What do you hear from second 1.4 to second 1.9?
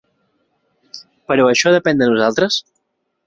això